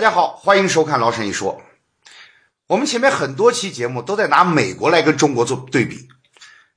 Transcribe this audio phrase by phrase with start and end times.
[0.00, 1.60] 大家好，欢迎收看老沈一说。
[2.68, 6.08] 我们前面很多期节目都在拿美国来跟中国做对比，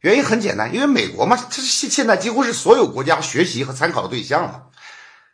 [0.02, 4.64] 原因很简单，因为美国嘛，这是现现在几乎是所有国家学习和参考的对象了。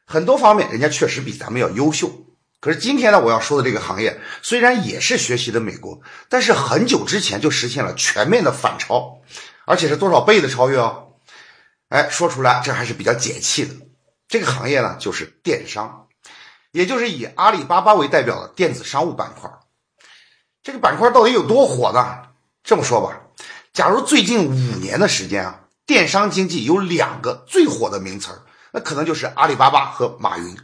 [0.05, 2.27] 很多方面，人家确实比咱们要优秀。
[2.59, 5.99] 可是今天呢，我要说的这个行业虽然也是学习的美国，
[6.29, 9.17] 但是很久之前就实现了全面的反超，
[9.65, 11.13] 而且是多少倍的超越哦？
[11.87, 13.73] 哎，说出来这还是比较解气的。
[14.27, 16.05] 这个行业呢，就是电商。
[16.71, 19.49] 也就是以阿里巴巴为代表的电子商务板块，
[20.61, 22.29] 这个板块到底有多火呢？
[22.63, 23.21] 这么说吧，
[23.73, 30.57] 假如最近五年的时间啊，电商经济有两个最火的名词，那可能就是阿里巴巴和马云。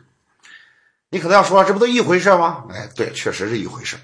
[1.10, 2.66] 你可能要说，这不都一回事吗？
[2.70, 3.98] 哎，对，确实是一回事。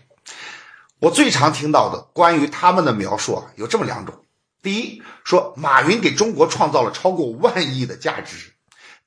[1.00, 4.26] 我最常听到的关于他们的描述啊，有这么两种：
[4.64, 8.54] 第一，说马云给中国创造了超过万亿的价值；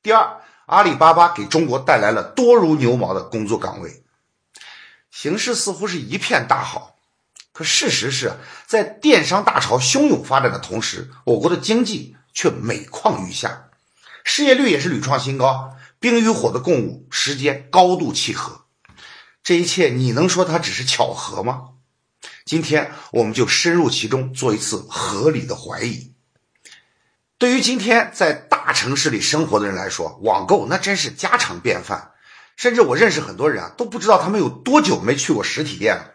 [0.01, 0.41] 第二。
[0.67, 4.03] 阿里巴巴给中国带来了多如牛毛的工作岗位，
[5.11, 6.97] 形势似乎是一片大好。
[7.53, 8.33] 可事实是
[8.67, 13.69] 在电商大潮汹涌发展的同时，我国的经济却每况愈下，
[14.25, 18.63] 失业率也是屡创新高，冰与火的共舞，时间高度契合。
[19.43, 21.69] 这一切，你能说它只是巧合吗？
[22.47, 26.14] 今天，我们就深入其中，做一次合理的怀疑。
[27.37, 32.13] 对于今天在大城市里生活的人来说，网购那真是家常便饭。
[32.57, 36.13] 甚至我认识很多人啊，都不知道他们有多久没去过实体店了。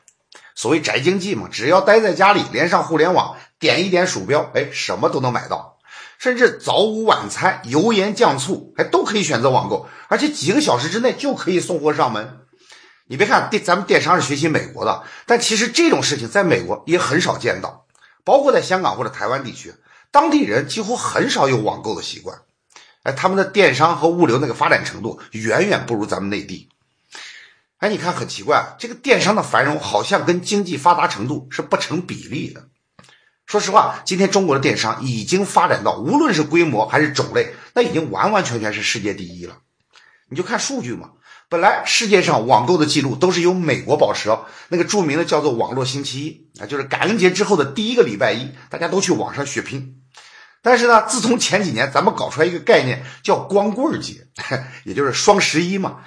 [0.55, 5.77] 所谓宅经济嘛，只要待在家里，连上互联网，点一点鼠标，哎，什么都能买到。
[6.17, 12.39] 甚至早午晚餐、油盐酱醋，哎，都可以选择网购，而且几个小时之内就可以送货上门。
[13.07, 17.85] 你别看电咱们电商是学习美国的，但其实这种事情在美国也很少见到，
[18.23, 19.73] 包括在香港或者台湾地区。
[20.11, 22.41] 当地人几乎很少有网购的习惯，
[23.03, 26.69] 哎，他们的电商和物流那个发展程度远远不如咱们内地。
[27.77, 32.67] 哎，你看很奇怪，这个电商的繁荣好像跟经济发达程度是不成比例的。
[33.45, 39.59] 说实话，今天中国的电商已经发展到无论是规模还是种类，那已经完完全全是世界第一了。
[40.27, 41.11] 你就看数据嘛，
[41.49, 44.29] 本来世界上网购的记录都是由美国保持，
[44.67, 49.95] 那个著名的叫做“网络星期一”啊，就是感恩节之后的第一个礼拜一，大家都去网上血拼。
[50.61, 54.27] 但是呢，自从前几年咱们搞出来一个概念叫光棍节，
[54.85, 56.01] 也就是双十一嘛，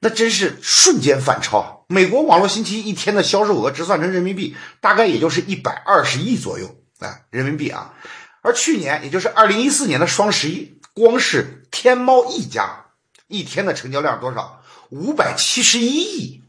[0.00, 1.84] 那真是瞬间反超。
[1.86, 6.66] 美国网络星期一天的销售额折算成人民币，大概也就是一百二十亿左右
[6.98, 7.94] 啊，人民币啊。
[8.42, 12.86] 而去年，也就是二零一四年的双十一，光是天猫一家
[13.28, 14.59] 一天的成交量多少？
[14.90, 16.42] 五百七十一亿。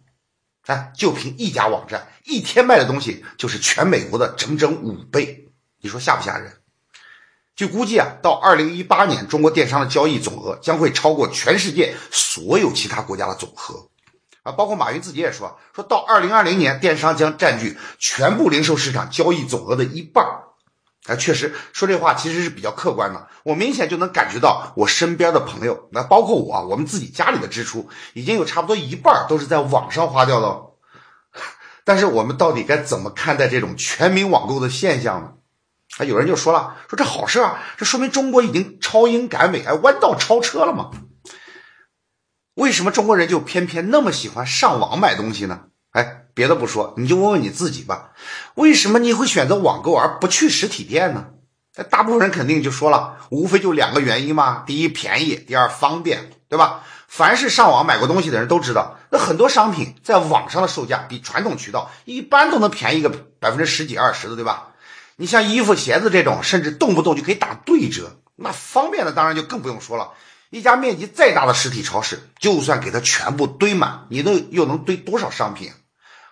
[0.67, 5.49] 哎，就凭一家网站一天卖的东西，就是全美国的整整五倍。
[5.81, 6.53] 你说吓不吓人？
[7.55, 13.89] 据估计啊，到二零一八年，中国电商的交易总额将会超过全世界所有其他国家的总和，
[14.43, 20.23] 啊，包括马云自己也说，说到二零二零年，电商将占据全部零售市场交易总额的一半。
[21.07, 30.61] 啊，确实说这话其实是比较客观的，我明显就能感觉到我身边的朋友，那包括我，我们自己家里的支出已经有差不多一半都是在网上花掉的。
[31.83, 35.33] 但是我们到底该怎么看待这种全民网购的现象呢？
[35.97, 40.91] 啊，有人就说了，说这好事啊，这说明中国已经超英赶美，哎，弯道超车了嘛？
[42.53, 45.63] 为什么中国人就偏偏那么喜欢上网买东西呢？
[45.91, 48.11] 哎，别的不说，你就问问你自己吧，
[48.55, 51.27] 为什么你会选择网购而不去实体店呢？
[51.75, 56.83] 那大部分人肯定就说了，无非就两个原因嘛，第一便宜，第二方便，对吧？
[57.07, 63.09] 凡是上网买过东西的人都知道，那很多商品在网上的售价比传统渠道一般都能便宜个
[63.39, 64.69] 百分之十几二十的，对吧？
[65.17, 70.11] 你像衣服、鞋子这种，甚至动不动就可以打对折，那方便的当然就更不用说了。
[70.49, 75.71] 一家面积再大的实体超市，就算给它全部堆满，你都又能堆多少商品？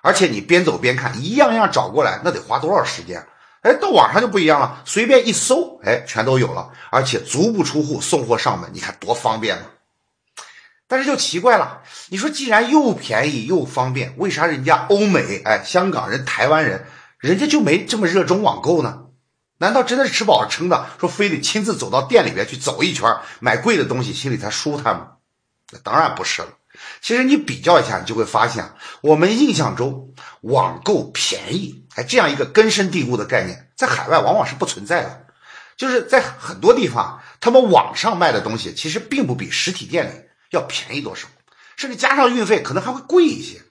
[0.02, 3.26] 而且你边走边看，一样样找过来，那得花多少时间？
[3.62, 9.66] 哎，到网上就不一样了，随便一搜，哎，全都有了，而且足不出户送货上门，你看多方便呢。
[10.88, 16.86] 但是就奇怪了，你说既然又便宜又方便，为啥人家欧美、哎香港人、台湾人？
[17.20, 19.08] 人家就没这么热衷网购呢？
[19.58, 20.88] 难道真的是吃饱了撑的？
[20.98, 25.12] 说非得亲自走到店里边去走一圈，买贵的东西，心里才舒坦吗？
[25.72, 26.48] 那当然不是了。
[27.02, 28.64] 其实你比较一下，你就会发现，
[29.02, 35.26] 我们印象中网购便宜，哎，这样一个根深蒂固的概念，在海外往往是不存在的。
[35.78, 40.12] 就是在很多地方，他们网上卖的东西，其实并不比实体店里
[40.50, 41.28] 要便宜多少，
[41.78, 43.62] 甚至加上运费，可能还会贵一些。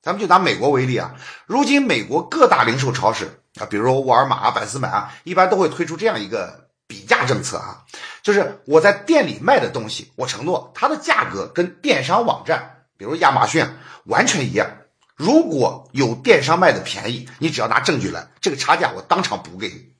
[0.00, 1.16] 咱们就拿美国为例啊，
[1.46, 7.82] 如今美国各大零售超市啊，比如沃尔玛啊、百思买啊，一般都会推出这样一个比价政策啊，
[8.22, 13.66] 就是我在店里卖的东西，我承诺它的价格跟电商网站比如亚马逊，
[14.04, 14.68] 完全一样。
[15.14, 19.92] 如果有电商卖的便宜，你只要拿证据来，这个差价我当场补给你。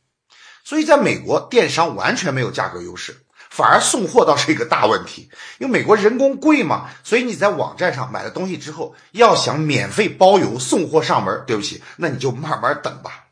[0.63, 5.31] 所以，在美国，电商完全没有价格优势，反而送货倒是一个大问题。
[5.59, 13.27] 因为美国人工贵嘛，所以你在网站上买了东西之后，要想免费包邮送货上门，对不起，那你就慢慢等吧。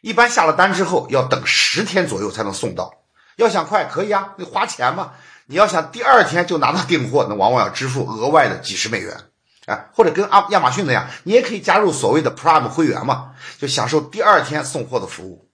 [0.00, 2.92] 一般下了单之后要等十天左右才能送到。
[3.36, 5.12] 要想快可以啊，你花钱嘛。
[5.46, 9.16] 你要想第二天就拿到订货，那往往要支付额外的几十美元。
[9.66, 15.48] 啊，或者跟阿亚马逊那样，你也可以加入所谓的 Prime 会员嘛，就享受第二天送货的服务。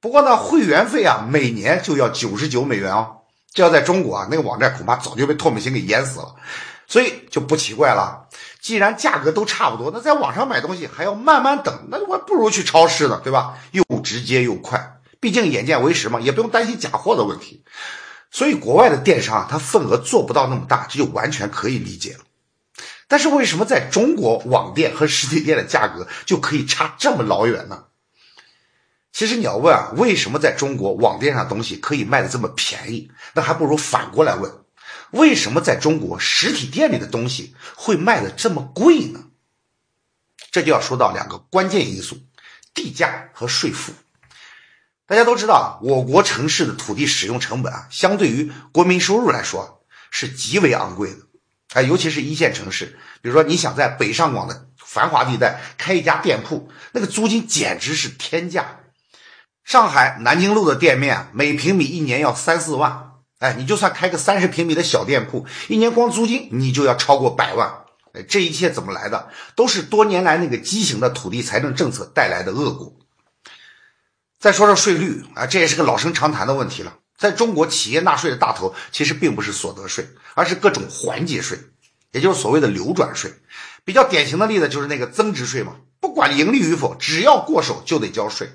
[0.00, 3.18] 不过呢，会员费啊，每年就要九十九美元哦。
[3.52, 6.34] 这要在中国啊，那个网站恐怕早就被唾沫星给淹死了。
[6.86, 8.26] 所以就不奇怪了。
[8.60, 13.58] 既然价格都差不多，那在网上买东西还要慢慢等，那我还不如去超市呢，对吧？
[13.72, 17.64] 又直接又快，毕竟眼见为实嘛，也不用担心假货的问题。
[18.36, 22.24] 所以国外的电商它份额做不到那么大，这就完全可以理解了。
[23.08, 27.84] 但是为什么在中国网店和实体店的价格就可以差这么老远呢？
[29.10, 33.10] 其实你要问啊，为什么在中国网店上东西可以卖的这么便宜？
[33.32, 34.52] 那还不如反过来问，
[35.12, 39.28] 为什么在中国实体店里的东西会卖的这么贵呢？
[40.50, 42.18] 这就要说到两个关键因素：
[42.74, 43.94] 地价和税负。
[45.06, 51.18] 大家都知道啊，我国城市的土地使用成本啊，相对于国民收入来说是极为昂贵的。
[51.74, 58.80] 哎，尤其是一线城市，比如说你想在北上广的繁华地带开一家店铺，那个租金简直是天价。
[59.62, 67.84] 上海南京路的店面每平米一年要三四万，哎，你就算开个三十平米的小店铺，一年光租金你就要超过百万。
[68.12, 69.28] 哎，这一切怎么来的？
[69.54, 72.92] 都是多年来那个畸形的土地财政政策带来的恶果。
[74.38, 76.98] 再说说税率啊，这也是个老生常谈的问题了。
[77.16, 81.58] 在中国，企业纳税的大头其实并不是所得税，而是各种环节税，
[82.12, 83.32] 也就是所谓的流转税。
[83.84, 88.50] 比较典型的例子就是那个增值税嘛，不管盈利与否，只要过手就得交税。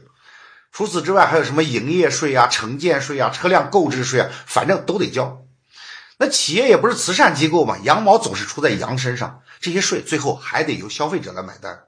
[0.71, 5.41] 除此之外，还有什么营业税啊、城建税啊、车辆购置税啊，反正都得交。
[6.19, 11.85] 那企业也不是慈善机构嘛，羊毛总是出在羊身上，这些税最后还得由消费者来买单。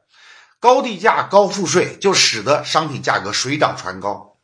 [0.63, 4.37] 高地价、高赋税就使得商品价格水涨船高。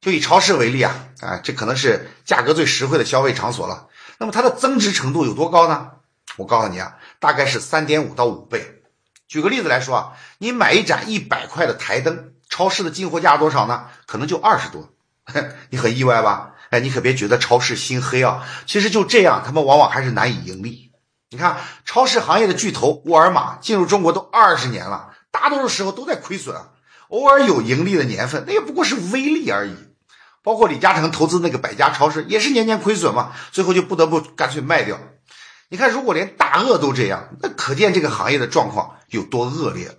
[0.00, 3.88] 就以超市为例啊，啊，这可能是价格最实惠的消费场所了。
[4.18, 5.90] 那么它的增值程度有多高呢？
[6.36, 8.82] 我告诉你啊，大概是三点五到五倍。
[9.26, 13.88] 举个例子来说啊，你买一盏一百块的台灯，超市的进货价多少呢？
[14.06, 14.90] 可能就二十多。
[15.70, 16.52] 你很意外吧？
[16.70, 20.92] 哎，你可别觉得超市心黑啊，其实就这样，他们往往还是难以盈利。
[21.30, 26.70] 你看，超市行业的巨头沃尔玛进入中国都二十年了，大多数时候都在亏损啊，
[27.08, 29.74] 偶尔有盈利的年份，那也不过是微利而已。
[30.42, 34.98] 包括李嘉诚投资那个百家超市，也是年年亏损嘛，最后就不得不干脆卖掉。
[35.68, 39.98] 你看，如果连大鳄都这样，那可见这个行业的状况有多恶劣。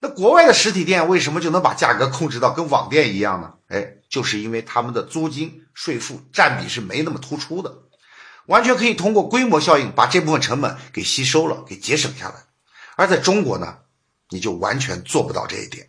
[0.00, 3.54] 那国外的实体店为什么就能把价格控制到跟网店一样呢？
[3.66, 7.74] 哎，就是因为他们的租金税负占比是没那么突出的，
[8.46, 12.36] 完全可以通过规模效应把这部分成本给吸收了，给节省下来。
[12.94, 13.78] 而在中国呢，
[14.30, 15.86] 你就完全做不到这一点。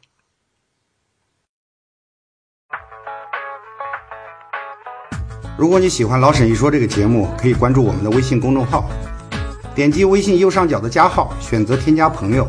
[5.57, 8.89] 如果你喜欢老沈一说这个节目，可以关注我们的微信公众号，
[9.75, 12.47] 点击微信右上角的加号，选择添加朋友，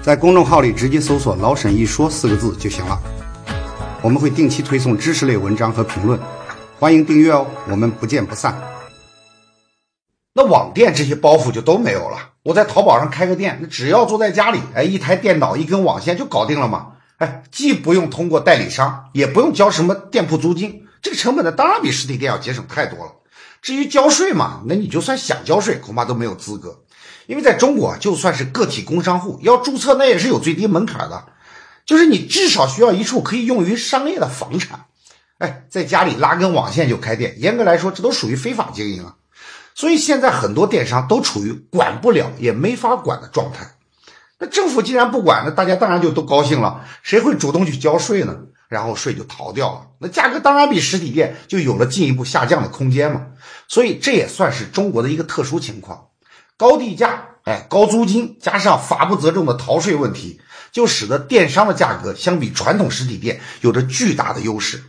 [0.00, 2.96] 在公众号里直接搜索“老沈一说”四个字就行了。
[4.00, 6.20] 我们会定期推送知识类文章和评论，
[6.78, 8.56] 欢迎订阅哦，我们不见不散。
[10.32, 20.84] 那网店这些包袱就都没有了，我在淘宝上开个店，那只要坐在家里，哎，一台电脑一根网线就搞定了嘛，哎，既不用通过代理商，也不用交什么店铺租金。
[21.00, 23.12] 这个成本呢，当然比实体店要节省太多了。
[23.62, 26.82] 至于交税嘛，那你就算想交税，恐怕都没有资格，
[27.26, 31.24] 因为在中国，就算是个体工商户要注册，那也是有最低门槛的，
[31.86, 34.84] 就是你至少需要一处可以用于商业的房产。
[35.38, 39.16] 哎，在家里拉根网线就开店，严格来说，这都属于非法经营啊。
[39.74, 43.74] 所以现在很多电商都处于管不了也没法管的状态。
[44.38, 48.38] 那政府既然不管，那大家当然就都高兴了，谁会主动去交税呢？
[48.68, 53.26] 然后税就逃掉了，那价格当然比实体店就有了进一步下降的空间嘛。
[53.68, 56.08] 所以这也算是中国的一个特殊情况，
[56.56, 60.40] 高地价，哎，高租金加上法不责众的逃税问题，
[60.72, 64.82] 就使得电商的价格相比传统实体店有着巨大的优势。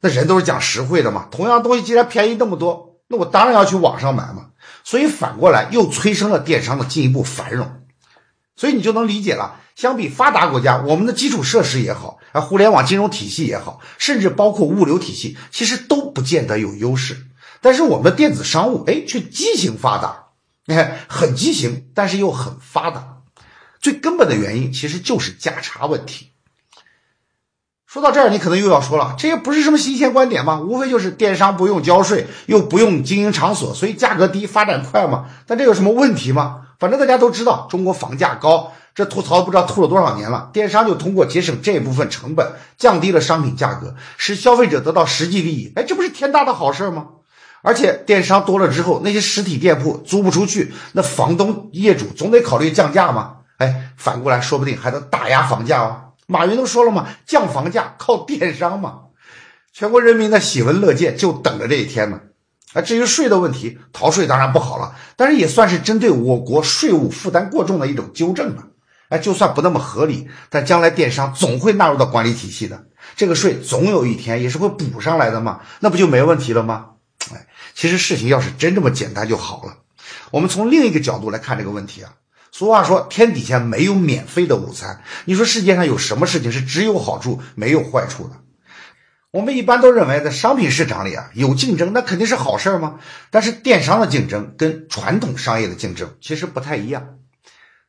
[0.00, 4.50] 那人都是讲实惠的嘛，同样东西既然便宜那么多，那我当然要去网上买嘛。
[4.84, 7.82] 所以反过来又催生了电商的进一步繁荣。
[8.56, 9.60] 所以你就能理解了。
[9.76, 17.26] 相比发达国家，我们的基础设施也好，啊，互联网金融体系也好，甚至包括物流体系，其实都不见得有优势。
[17.60, 20.30] 但是我们的电子商务，哎，却畸形发达。
[20.64, 23.18] 你看很畸形，但是又很发达。
[23.80, 26.32] 最根本的原因其实就是价差问题。
[27.88, 35.24] 说到这儿，你可能又要说了，这也不是什么新鲜观点嘛，无非就是电商不用交税，又不用经营场所，所以价格低，发展快嘛。
[35.46, 36.64] 但这有什么问题吗？
[36.78, 40.50] 反正大家都知道，中国房价高，这吐槽不知道吐了多少年了。
[40.52, 45.72] 电商就通过节省这部分成本，降低了商品价格，使消费者得到实际利益。
[45.74, 47.06] 哎，这不是天大的好事儿吗？
[47.62, 53.36] 而且电商多了之后，那些实体店铺租不出去，那房东业主总得考虑降价嘛。
[53.56, 56.02] 哎，反过来说不定还能打压房价哦。
[56.30, 59.04] 马云都说了嘛，降房价靠电商嘛，
[59.72, 62.20] 全国人民的喜闻乐见，就等着这一天呢。
[62.74, 68.66] 啊，至于税的问题，逃税当然不好了，但是也算是针对我国税务负担过重的一种纠正了。
[69.08, 72.84] 哎，就算不那么合理，但将来电商总会纳入到管理体系的，
[73.16, 76.90] 这个税总有一天也是会补上来的嘛，那不就没问题了吗？
[77.32, 79.78] 哎，其实事情要是真这么简单就好了。
[80.30, 82.12] 我们从另一个角度来看这个问题啊。
[82.58, 85.00] 俗话说，天底下没有免费的午餐。
[85.26, 88.32] 你说世界上有什么事情是只有好处没有坏处的？
[89.30, 92.98] 我们一般都认为，在商品市场里啊，有竞争那肯定是好事吗？
[93.30, 97.18] 但是电商的竞争跟传统商业的竞争其实不太一样。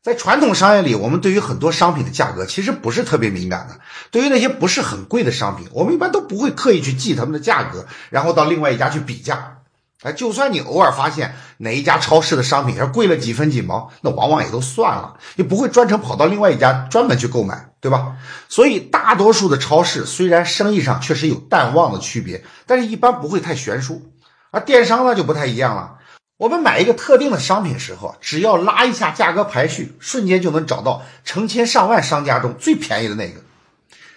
[0.03, 3.79] 在传统商业里，我们对于很多商品的价格其实不是特别敏感的。
[4.11, 9.58] 对于那些不是很贵的商品，我们一般都不会刻意去记他们的价格，然后到另外一家去比价。
[10.01, 18.15] 哎，就算你偶尔发现哪一家超市的商品要贵了几分几毛，那往往也都算了，你不会专程跑到另外一家专门去购买，对吧？
[18.47, 24.13] 所以大多数的超市虽然生意上确实有淡旺的区别，但是一般不会太悬殊。
[24.51, 25.97] 而电商呢就不太一样了，
[26.37, 33.41] 我们买一个特定的商品时候，只要拉一下价格排序，瞬间就能找到成千上万商家中最便宜的那个，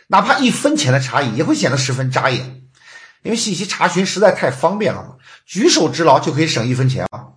[0.06, 2.61] 哪怕一分钱的差异也会显得十分扎眼。
[3.22, 7.28] 因为信息查询实在太方便了嘛，举手之劳就可以省一分钱嘛。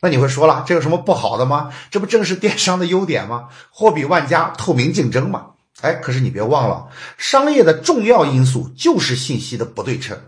[0.00, 1.72] 那你会说了，这有什么不好的吗？
[1.90, 3.48] 这不正是电商的优点吗？
[3.70, 5.46] 货比万家，透明竞争嘛。
[5.80, 10.20] 哎，可是你别忘了，商业的重要因素就是信息的不对称，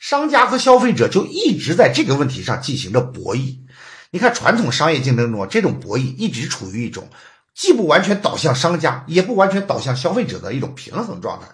[0.00, 3.58] 商家和消费者就一直在这个问题上进行着博弈。
[4.10, 7.08] 你看，传统商业竞争中，这种博弈一直处于一种
[7.54, 11.48] 既不完全导向商家，也不完全导向消费者的一种平衡状态。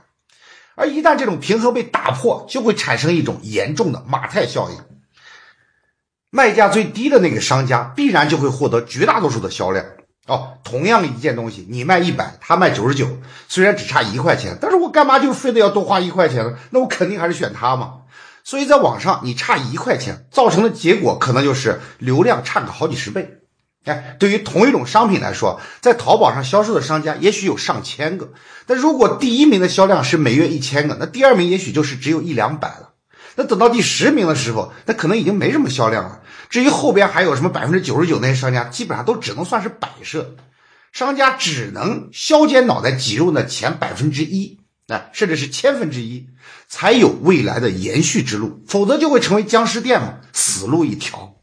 [0.75, 4.76] 而一旦这种平衡被打破，就会产生一种严重的马太效应。
[6.31, 9.85] 卖价最低的那个商家必然就会获得绝大多数的销量。
[10.26, 13.09] 哦，同样一件东西，你卖一百，他卖九十九，
[13.49, 16.57] 虽然只差一块钱，但是我干嘛就非得要多花一块钱呢？
[16.71, 18.02] 那我肯定还是选他嘛。
[18.45, 23.41] 所以在网上，你差一块钱造成的结果，可能就是流量差个好几十倍。
[23.84, 28.32] 哎，对于同一种商品来说，在淘宝上销售的商家也许有上千个，
[28.66, 32.90] 但如果第一名的销量是每月一千个，那第二名也许就是只有一两百了。
[33.34, 36.20] 那等到第十名的时候，那可能已经没什么销量了。
[36.48, 40.36] 至于后边还有什么百分之九十九那些商家，基本上都只能算是摆设，
[40.92, 46.28] 商家只能削尖脑袋挤入那前百分之一，啊，甚至是千分之一，
[46.68, 51.34] 才有未来的延续之路，否则就会成为僵尸店嘛，死路一条。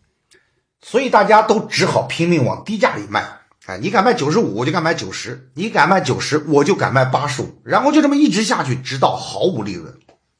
[0.81, 3.23] 所以大家都只好拼命往低价里卖，
[3.65, 7.61] 哎，你敢卖九十五，我就敢卖九十；你敢卖九十，我就敢卖八十五。
[7.63, 9.93] 然后就这么一直下去，直到毫无利润。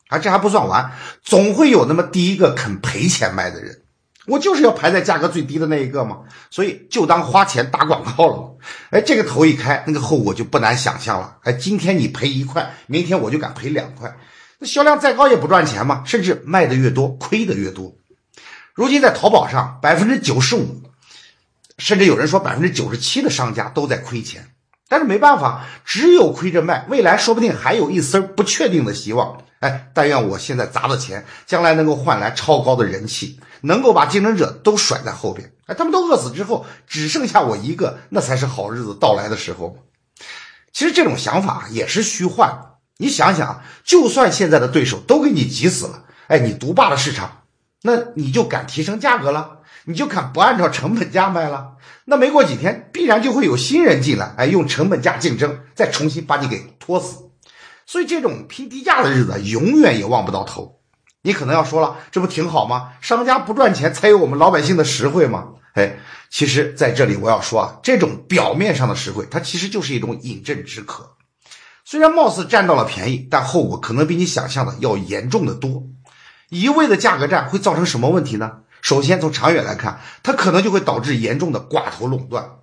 [0.08, 0.91] 啊，这还不算完，
[1.22, 3.81] 总会有那么第一个肯赔钱卖的人。
[4.25, 6.19] 我就是要排在价格最低的那一个嘛，
[6.50, 8.50] 所以就当花钱打广告了嘛。
[8.91, 11.38] 哎，这个头一开，那个后果就不难想象了。
[11.43, 14.15] 哎，今天你赔一块，明天我就敢赔两块。
[14.60, 17.93] 那销量再高也不赚钱嘛，甚至卖的越多，亏的越多。
[18.79, 20.81] 如今在淘宝上，百分之九十五，
[21.77, 24.51] 甚至有人说百分之九十七的商家都在亏钱，
[24.88, 29.43] 但是没办法，只有亏着卖，未来说不定还有一丝不确定的希望。
[29.59, 35.51] 哎，但愿我现在砸的钱，将来能够换来超高的人气，能够把竞争者都甩在后边。
[35.65, 39.75] 哎，他们都饿死之后，只剩下我一个，那才是好日子到来的时候。
[40.71, 42.77] 其实这种想法也是虚幻。
[42.95, 47.38] 你想想，就算现在的对手都给你挤死了，哎，你独霸了市场。
[47.81, 51.77] 那你就敢提升价格了，你就敢不按照成本价卖了？
[52.05, 57.29] 那没过几天，必然就会有新人进来，哎，用成本价竞争，再重新把你给拖死。
[57.86, 60.79] 所以这种拼低价的日子永远也望不到头。
[61.21, 62.93] 你可能要说了，这不挺好吗？
[63.01, 65.50] 商家不赚钱，才有我们老百姓的实惠吗？
[65.74, 65.98] 哎，
[66.29, 71.15] 其实在这里我要说啊，这种表面上的实惠，它其实就是一种饮鸩止渴。
[71.86, 75.83] 虽然貌似占到了便宜，但后果可能比你想象的要严重的多。
[76.49, 78.59] 一味的价格战会造成什么问题呢？
[78.81, 82.57] 首先，从长远来看，它可能就会导致严重的寡头垄断。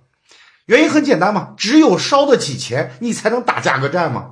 [0.65, 4.31] 原因很简单嘛，只有烧得起钱，你才能打价格战嘛。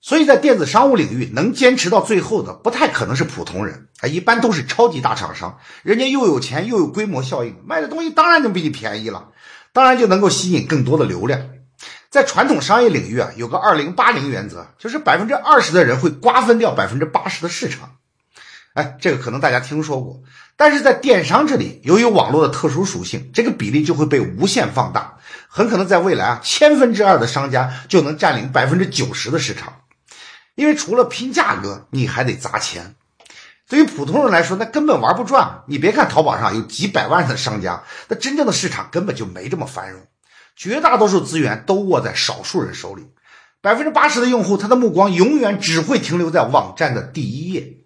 [0.00, 9.28] 所以在电子商务领域，能坚持到最后的不太可能是普通人啊，一般都是超级大厂商，人家又有钱又有规模效应，卖的东西当然就比你便宜了，
[9.72, 11.40] 当然就能够吸引更多的流量。
[12.10, 17.97] 在传统商业领域啊，有个二零八零原则，就是百分之二十的人会瓜分掉百分之八十的市场。
[18.78, 20.22] 哎，这个可能大家听说过，
[20.56, 25.18] 但是在电商这里，由于网络的特殊属性，这个比例就会被无限放大，
[25.48, 29.80] 很可能在未来啊，千分之二的商家就能占领百分之九十的市场。
[30.54, 32.94] 因为除了拼价格，你还得砸钱。
[33.68, 35.64] 对于普通人来说，那根本玩不转。
[35.66, 40.02] 你别看淘宝上有几百万的商家，那真正的市场根本就没这么繁荣。
[40.54, 43.08] 绝大多数资源都握在少数人手里，
[43.60, 47.77] 百分之八十的用户，他的目光永远只会停留在网站的第一页。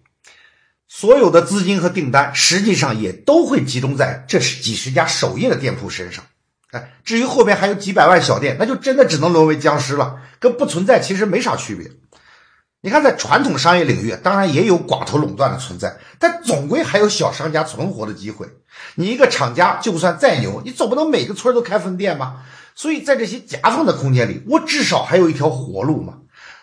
[0.95, 6.23] 所有的资金和订单，实际上也都会集中在这是几十家首页的店铺身上。
[6.69, 11.89] 哎，至于后边还有几百万小店，那就真的只能沦为僵尸了，跟不存在其实没啥区别。
[12.81, 18.47] 你看，在传统商业领域，当然也有寡头垄断的存在，但总归还有小商家存活的机会。
[18.93, 22.43] 你一个厂家就算再牛，你总不能每个村都开分店吧？
[22.75, 26.19] 所以在这些夹缝的空间里，我至少还有一条活路嘛。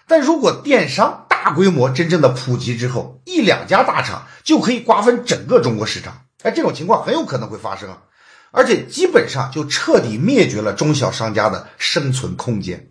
[0.06, 7.88] 但如果电商大规模真正的普及之后，一两家大厂就可以瓜分整个中国市场，哎，这种情况很有可能会发生，
[8.50, 12.90] 而且基本上就彻底灭绝了中小商家的生存空间。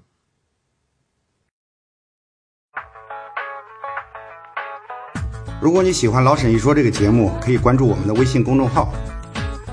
[5.62, 8.91] 如果你喜欢老沈一说这个节目，可以关注我们的微信公众号，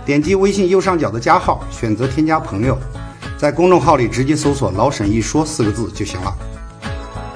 [0.04, 2.78] 点击微信右上角的加号，选择添加朋友，
[3.38, 6.55] 在公众号里直接搜索“老沈一说”四个字就行了。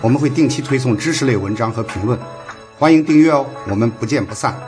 [0.02, 2.18] 我们会定期推送知识类文章和评论，
[2.78, 3.44] 欢迎订阅哦。
[3.68, 4.58] 我们不见不散。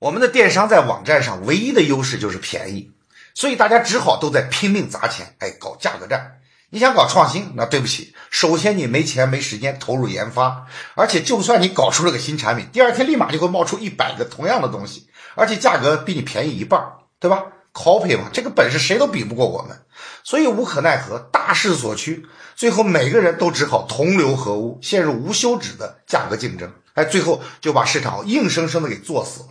[0.00, 2.90] 我们的电商在网站上唯一的优势就是便宜，
[3.34, 6.40] 所以大家只好都在拼命砸钱，哎，搞价格战。
[6.70, 16.84] 你想搞创新，那对不起，首先你没钱没时间投入研发，而且就算你搞出了个新产品，第二天立马就会冒出一百个同样的东西，而且价格比你便宜一半，
[17.20, 19.82] 对吧？copy 嘛，这个本事谁都比不过我们，
[20.26, 29.50] 所以无可奈何，大势所趋，最后每个人都只好同流合污，陷入无休止的价格竞争，哎，最后就把市场硬生生的给做死了。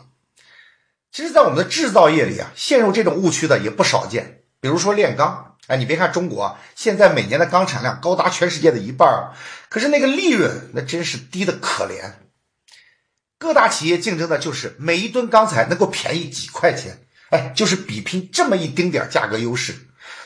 [1.13, 5.55] 其实，在我们的制造业里啊，陷入这种误区的也不少见，比如说炼钢。
[5.67, 9.31] 哎，你别看中国啊现在每年的钢产量高达全世界的一半，
[9.69, 12.15] 可是那个利润那真是低的可怜。
[13.39, 19.73] 各大企业竞争的就是每一吨钢材能够便宜几块钱，哎，就是比拼这么一丁点价格优势。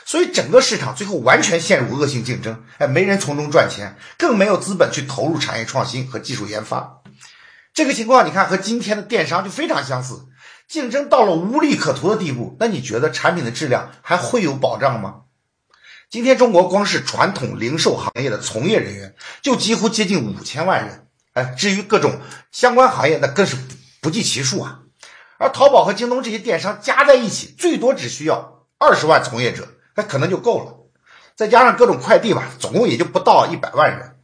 [0.04, 7.02] 所以整个市场最后完全陷入恶性竞争，哎，没人从中赚钱，更没有资本去投入产业创新和技术研发。
[7.72, 10.26] 这个情况你看和今天的电商就非常相似，
[10.68, 15.22] 竞争到了无利可图的地步，那你觉得产品的质量还会有保障吗？
[16.10, 23.56] 今天中国光是传统零售行业的从业人员就几乎接近五千万人，哎，至于各种相关行业，那更是
[24.00, 24.80] 不计其数啊。
[25.38, 30.74] 而淘宝和京东这些电商加在一起，最多只需要二十万从业者，那可能就够了。
[31.36, 34.16] 再加上各种快递吧，总共也就不到一百万人。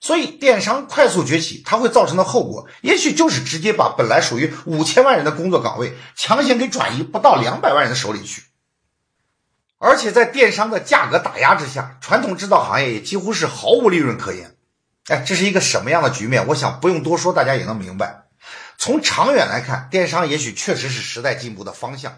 [0.00, 8.42] 所以电商快速崛起，它会造成的后果，也许就是直接把本来属于五千万人的工作岗位强行给转移不到两百万人的手里去。
[9.78, 14.56] 而且在电商的价格打压之下，传统制造行业也几乎是毫无利润可言。
[15.06, 16.46] 哎，这是一个什么样的局面？
[16.48, 18.24] 我想不用多说，大家也能明白。
[18.76, 22.16] 从长远来看，电商也许确实是时代进步的方向。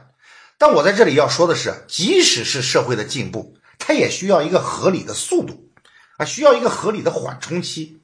[0.63, 5.73] 但我在这里要说的是，即使是社会的进步，它也需要一个合理的速度
[6.19, 8.01] 啊，需要一个合理的缓冲期。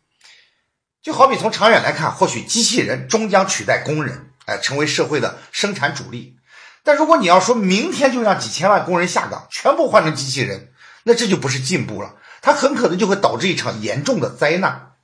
[1.00, 6.38] 就好比从长远来看，或许机器人终将取代工人，哎，成为社会的生产主力。
[6.82, 10.72] 但如果你要说明天就让几千万工人下岗，全部换成机器人，
[11.04, 14.94] 那这就不是进步了，它很可能就会导致一场严重的灾难。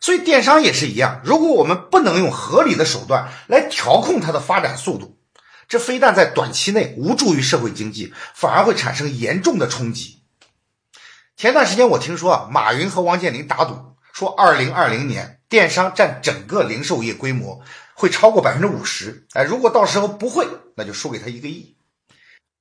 [0.00, 5.18] 所以电商也是一样，如果我们不能用合理的手段来调控它的发展速度，
[5.68, 10.22] 这非但在短期内无助于社会经济，反而会产生严重的冲击。
[11.36, 17.60] 前段时间我听说啊，马云和王健林打赌说，二零二零年电商占整个零售业规模。
[17.94, 21.76] 会超过百分之五十，哎，如果到时候不会，那就输给他一个亿。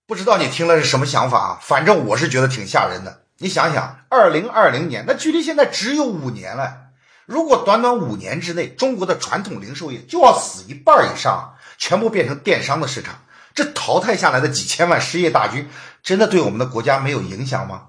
[0.05, 1.59] 不知道你听了是什么想法啊？
[1.63, 3.23] 反正我是觉得挺吓人的。
[3.39, 6.77] 你想想，二零二零年，那距离现在只有五年了。
[7.25, 15.67] 如果短短五年之内，中国的传统零售业就要死一半以上，全部变成电商的市场，这淘汰下来的几千万失业大军，
[16.03, 17.87] 真的对我们的国家没有影响吗？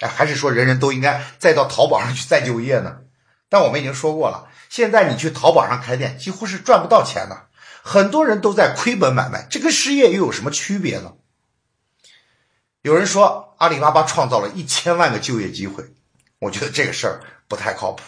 [0.00, 3.00] 哎，还是说人人都应该再到淘宝上去再就业呢？
[3.50, 4.48] 但我们已经说过了。
[4.70, 7.48] 现在你去淘宝上开店，几乎是赚不到钱的，
[7.82, 11.12] 很多人都在亏本买卖，这跟失业又有什么区别呢？
[12.80, 15.84] 有人说阿里巴巴创造了一千万个就业机会，
[16.38, 18.02] 我觉得这个事儿不太靠谱。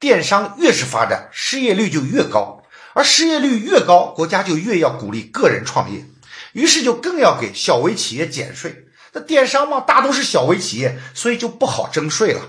[0.00, 2.63] 电商越是发展，失业率就越高，
[2.94, 6.06] 而失业率越高，国家就越要鼓励个人创业，
[6.52, 8.86] 于是就更要给小微企业减税。
[9.12, 12.40] 那电商嘛，大都是小微企业，所以就不好征税了。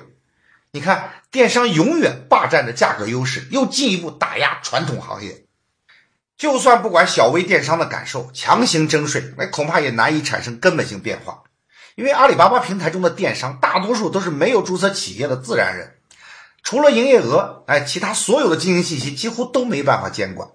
[0.71, 5.45] 你看，电商永远霸占着价格优势，又进一步打压传统行业。
[6.37, 11.43] 就算不管小微电商的感受，强行征税，那恐怕也难以产生根本性变化。
[11.95, 15.95] 因为阿里巴巴平台中的电商，大多数都是没有注册企业的自然人，
[16.65, 20.49] 除了营业额，哎，其他所有的经营信息几乎都没办法监管。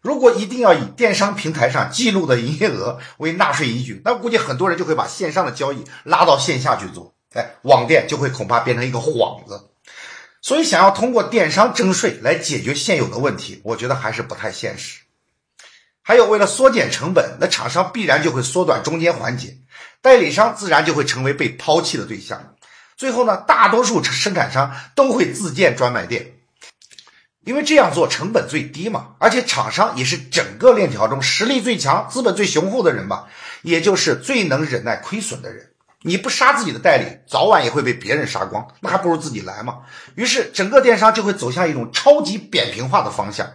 [0.00, 9.70] 如果一定要以电商平台上记录的营业额为纳税依据，那估计很多人就会把线上的交易拉到线下去做，哎，网店就会恐怕变成一个幌子。
[10.40, 15.00] 所以，想要通过电商征税来解决现有的问题，我觉得还是不太现实。
[16.02, 19.58] 还有，为了缩减成本，那厂商必然就会缩短中间环节，
[20.00, 22.54] 代理商自然就会成为被抛弃的对象。
[23.02, 26.34] 最后呢，大多数生产商都会自建专卖店，
[27.44, 33.24] 因为这样做成本最低嘛，而且厂商也是整个链条中实力最强、资本最雄厚的人嘛，
[33.62, 35.72] 也就是最能忍耐亏损的人。
[36.02, 39.80] 你不杀自己的代理，早晚也会被别人杀光，那还不如自己来嘛。
[40.14, 43.50] 于是，整个电商就会走向一种超级扁平化的方向，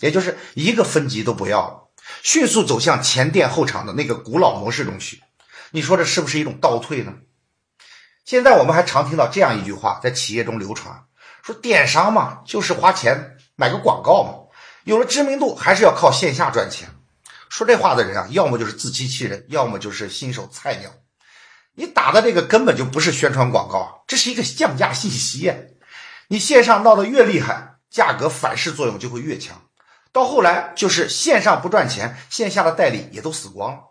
[0.00, 1.84] 也就是一个分级都不要了。
[2.24, 5.22] 迅速走向前店后厂的那个古老模式中去，
[5.70, 7.12] 你说这是不是一种倒退呢？
[8.28, 11.02] 现在我们还常听到这样一句话在企业中流传，
[11.42, 16.90] 说电商嘛就是花钱买个广告嘛，有了知名度还是要靠线下赚钱。
[17.48, 20.90] 说这话的人啊，要么就是自欺欺人，要么就是新手菜鸟。
[21.74, 25.50] 你打的这个根本就不是宣传广告，这是一个降价信息。
[26.26, 29.58] 你线上闹得越厉害，价格反噬作用就会越强。
[30.12, 33.84] 到后来就是线上不赚钱，线下的代理也都死光了。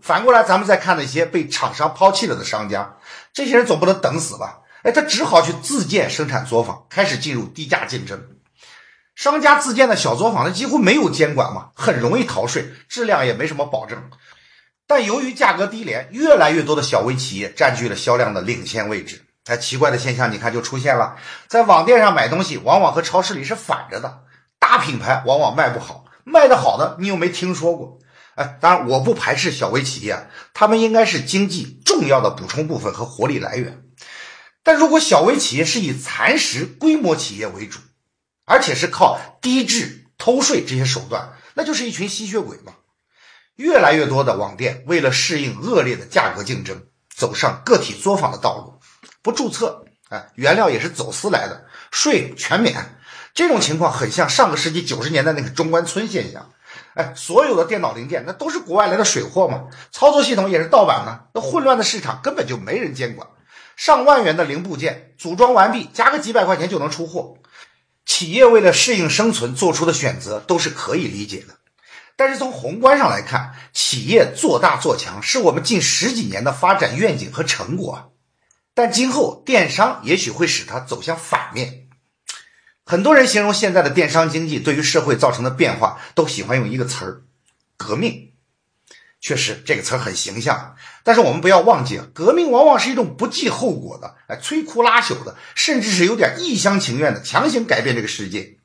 [0.00, 2.96] 反过来，咱们再看那些被厂商抛弃了的商家，
[3.32, 4.60] 这些人总不能等死吧？
[4.82, 8.20] 哎，他只好去自建生产作坊，开始进入低价竞争。
[9.14, 14.10] 商家自建的小作坊，那几乎没有监管嘛，很容易逃税，质量也没什么保证。
[14.86, 19.24] 但由于价格低廉，越来越多的小微企业占据了销量的领先位置。
[19.46, 24.22] 哎，奇怪的现象，你看就出现了，在网店上买东西，往往和超市里是反着的。
[24.58, 27.98] 大品牌往往卖不好，卖得好的你又没听说过。
[28.34, 33.82] 哎，当然我不排斥小微企业，他们应该是经济重要的补充部分和活力来源。
[34.62, 37.80] 但如果小微企业是以蚕食规模企业为主，
[38.44, 42.74] 而且是靠低质、偷税这些手段，那就是一群吸血鬼嘛。
[43.56, 48.80] 越来越多的网店为了适应恶劣的价格竞争，走上个体作坊的道路，
[49.20, 52.98] 不注册，哎，原料也是走私来的，税全免。
[53.34, 56.51] 这种情况很像上个世纪九十年代那个中关村现象，
[56.94, 63.26] 哎，所有的电脑零件那都是国外来的水货嘛，操作系统也是盗版的，那混乱的市场根本就没人监管，
[63.76, 67.38] 上万元的零部件组装完毕，加个几百块钱就能出货，
[68.04, 71.54] 企业为了适应生存做出的选择都是可以理解的，
[72.14, 78.12] 但是从宏观上来看，企业做大做强是我们近十几年的发展愿景和成果，
[78.74, 81.86] 但今后电商也许会使它走向反面。
[82.84, 87.22] 很多人形容现在的电商经济对于社会造成的变化，都喜欢用一个词儿
[87.78, 88.32] “革命”。
[89.20, 90.74] 确实，这个词儿很形象。
[91.04, 98.56] 但是我们不要忘记，革命往往是一种不计后果的、哎摧枯拉朽的，甚至是有点一厢情愿的强行改变这个世界。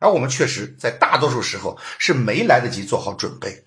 [0.00, 3.64] 而我们确实在大多数时候是没来得及做好准备，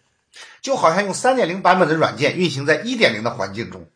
[0.61, 3.89] 就好像用三点零版本的软件运行在一点零的环境中，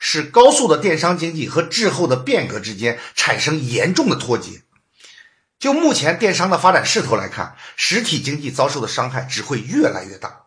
[0.00, 4.62] 使高速的电商经济和滞后的变革之间产生严重的脱节。
[5.60, 10.46] 就目前电商的发展势头来看，实体经济遭受的伤害只会越来越大。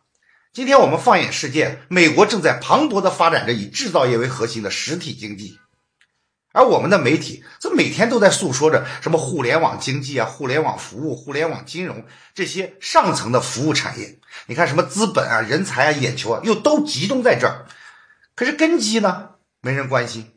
[0.52, 5.60] 今天我们放眼世界，美国正在磅礴地发展着以制造业为核心的实体经济，
[6.52, 14.18] 而我们的媒体则每天都在诉说着什么互联网经济啊、互联网服务、互联网金融这些上层的服务产业。
[14.48, 17.68] 你看，什么资本啊、人才啊、眼球啊，又都集中在这儿。
[18.34, 19.30] 可是根基呢，
[19.62, 20.32] 没人关心。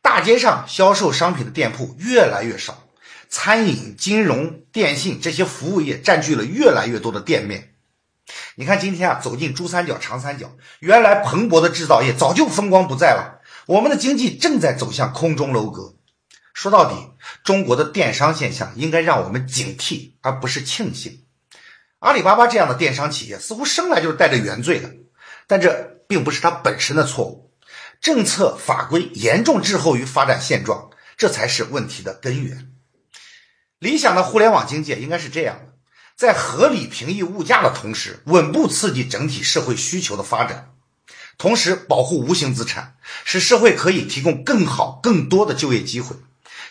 [0.00, 2.83] 大街上销售商品的店铺越来越少。
[3.28, 7.74] 餐饮、金融、电信这些服务业占据了越来越多的店面。
[8.56, 13.42] 你看，今天啊，走进珠三角、长三角，原来蓬勃的制造业早就风光不再了。
[13.66, 15.94] 我们的经济正在走向空中楼阁。
[16.52, 16.94] 说到底，
[17.42, 21.24] 中国的电商现象应该让我们警惕，而不是庆幸。
[21.98, 24.90] 阿里巴巴这样的电商企业似乎生来就是带着原罪的，
[25.46, 27.50] 但这并不是它本身的错误。
[28.00, 32.73] 政策法规严重滞后于发展现状，这才是问题的根源。
[33.84, 35.74] 理想的互联网经济应该是这样的：
[36.16, 40.70] 在合理平抑物价的同时，稳步刺激整体社会需求的发展，
[41.36, 46.16] 同时保护无形资产，使社会可以提供更好、更多的就业机会。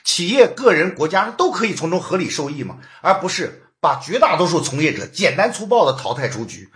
[0.03, 6.71] 企业、个人、国家都可以从中合理受益嘛，而不是把绝大多数从业者简单粗暴的淘汰出局。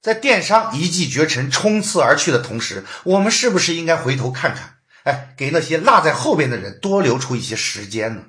[0.00, 8.22] 在电商一骑绝尘、冲刺而去的同时，我们是不是应该回头看看，哎，给那些落在后边的人多留出一些时间呢？